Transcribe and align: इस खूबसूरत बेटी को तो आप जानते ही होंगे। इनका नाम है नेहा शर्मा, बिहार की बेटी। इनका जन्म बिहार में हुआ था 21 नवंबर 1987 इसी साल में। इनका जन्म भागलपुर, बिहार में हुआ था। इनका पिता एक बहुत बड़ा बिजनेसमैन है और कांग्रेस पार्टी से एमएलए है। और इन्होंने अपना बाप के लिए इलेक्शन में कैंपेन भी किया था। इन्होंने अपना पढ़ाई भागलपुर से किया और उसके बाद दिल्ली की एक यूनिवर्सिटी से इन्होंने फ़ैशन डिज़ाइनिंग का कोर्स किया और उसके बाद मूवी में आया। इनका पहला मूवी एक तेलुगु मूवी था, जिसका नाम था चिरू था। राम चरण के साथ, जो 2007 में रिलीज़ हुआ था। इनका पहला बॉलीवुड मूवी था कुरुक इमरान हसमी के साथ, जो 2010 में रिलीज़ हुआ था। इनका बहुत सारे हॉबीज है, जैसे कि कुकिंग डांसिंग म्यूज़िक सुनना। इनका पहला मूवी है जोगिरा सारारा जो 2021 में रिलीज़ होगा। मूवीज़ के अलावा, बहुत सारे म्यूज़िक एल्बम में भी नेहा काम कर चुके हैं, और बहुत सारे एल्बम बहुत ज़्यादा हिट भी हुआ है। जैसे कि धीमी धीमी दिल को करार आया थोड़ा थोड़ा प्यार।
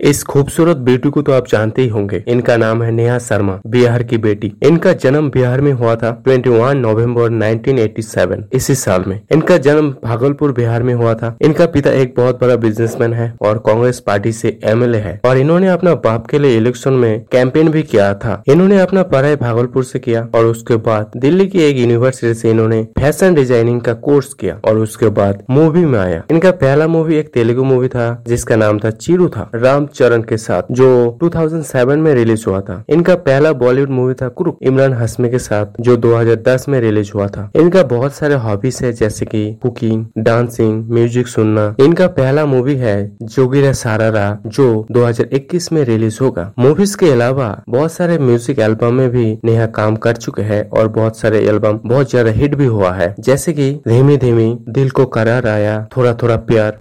इस 0.00 0.22
खूबसूरत 0.24 0.76
बेटी 0.76 1.10
को 1.10 1.22
तो 1.22 1.32
आप 1.32 1.46
जानते 1.48 1.82
ही 1.82 1.88
होंगे। 1.88 2.22
इनका 2.28 2.56
नाम 2.56 2.82
है 2.82 2.90
नेहा 2.90 3.18
शर्मा, 3.18 3.58
बिहार 3.66 4.02
की 4.02 4.18
बेटी। 4.18 4.52
इनका 4.62 4.92
जन्म 4.92 5.28
बिहार 5.30 5.60
में 5.60 5.72
हुआ 5.72 5.94
था 5.96 6.10
21 6.28 6.74
नवंबर 6.74 7.30
1987 7.30 8.44
इसी 8.52 8.74
साल 8.74 9.04
में। 9.06 9.20
इनका 9.32 9.56
जन्म 9.58 9.90
भागलपुर, 10.04 10.52
बिहार 10.52 10.82
में 10.82 10.92
हुआ 10.94 11.14
था। 11.14 11.36
इनका 11.42 11.66
पिता 11.66 11.90
एक 11.92 12.14
बहुत 12.16 12.40
बड़ा 12.40 12.56
बिजनेसमैन 12.56 13.12
है 13.12 13.32
और 13.42 13.58
कांग्रेस 13.58 14.00
पार्टी 14.00 14.32
से 14.32 14.58
एमएलए 14.64 14.98
है। 14.98 15.18
और 15.24 15.38
इन्होंने 15.38 15.68
अपना 15.68 15.94
बाप 16.04 16.26
के 16.26 16.38
लिए 16.38 16.56
इलेक्शन 16.56 16.92
में 16.92 17.24
कैंपेन 17.32 17.68
भी 17.68 17.82
किया 17.82 18.12
था। 18.14 18.42
इन्होंने 18.48 18.80
अपना 18.80 19.02
पढ़ाई 19.02 19.36
भागलपुर 19.36 19.84
से 19.84 19.98
किया 19.98 20.26
और 20.34 20.46
उसके 20.46 20.76
बाद 20.76 21.10
दिल्ली 21.16 21.46
की 21.46 21.62
एक 21.62 21.78
यूनिवर्सिटी 21.78 22.34
से 22.34 22.50
इन्होंने 22.50 22.82
फ़ैशन 22.98 23.34
डिज़ाइनिंग 23.34 23.80
का 23.80 23.92
कोर्स 24.00 24.32
किया 24.34 24.58
और 24.64 24.78
उसके 24.78 25.08
बाद 25.10 25.42
मूवी 25.50 25.84
में 25.84 25.98
आया। 25.98 26.22
इनका 26.30 26.50
पहला 26.50 26.86
मूवी 26.86 27.16
एक 27.16 27.32
तेलुगु 27.34 27.64
मूवी 27.64 27.88
था, 27.88 28.24
जिसका 28.28 28.56
नाम 28.56 28.78
था 28.78 28.90
चिरू 28.90 29.28
था। 29.28 29.50
राम 29.54 29.86
चरण 29.90 30.22
के 30.22 30.36
साथ, 30.36 30.62
जो 30.70 31.18
2007 31.20 31.98
में 31.98 32.12
रिलीज़ 32.14 32.44
हुआ 32.48 32.60
था। 32.60 32.82
इनका 32.88 33.14
पहला 33.20 33.52
बॉलीवुड 33.54 33.90
मूवी 33.90 34.14
था 34.14 34.28
कुरुक 34.30 34.58
इमरान 34.62 34.92
हसमी 34.92 35.28
के 35.30 35.38
साथ, 35.38 35.80
जो 35.80 35.96
2010 35.96 36.68
में 36.68 36.80
रिलीज़ 36.80 37.10
हुआ 37.14 37.26
था। 37.26 37.50
इनका 37.56 37.82
बहुत 37.82 38.14
सारे 38.14 38.34
हॉबीज 38.36 38.78
है, 38.82 38.92
जैसे 38.92 39.26
कि 39.26 39.42
कुकिंग 39.62 40.04
डांसिंग 40.18 40.90
म्यूज़िक 40.90 41.28
सुनना। 41.28 41.74
इनका 41.80 42.06
पहला 42.10 42.46
मूवी 42.46 42.74
है 42.76 42.96
जोगिरा 43.22 43.72
सारारा 43.72 44.26
जो 44.46 44.86
2021 44.92 45.72
में 45.72 45.82
रिलीज़ 45.84 46.18
होगा। 46.20 46.52
मूवीज़ 46.58 46.96
के 46.96 47.10
अलावा, 47.10 47.62
बहुत 47.68 47.92
सारे 47.92 48.18
म्यूज़िक 48.18 48.58
एल्बम 48.58 48.94
में 48.94 49.08
भी 49.10 49.38
नेहा 49.44 49.66
काम 49.66 49.96
कर 49.96 50.16
चुके 50.16 50.42
हैं, 50.42 50.68
और 50.70 50.88
बहुत 50.88 51.18
सारे 51.18 51.38
एल्बम 51.40 51.80
बहुत 51.86 52.10
ज़्यादा 52.10 52.30
हिट 52.30 52.54
भी 52.54 52.66
हुआ 52.66 52.92
है। 52.92 53.14
जैसे 53.20 53.52
कि 53.52 53.72
धीमी 53.88 54.16
धीमी 54.16 54.56
दिल 54.68 54.90
को 54.90 55.04
करार 55.06 55.46
आया 55.46 55.88
थोड़ा 55.96 56.14
थोड़ा 56.14 56.36
प्यार। 56.36 56.78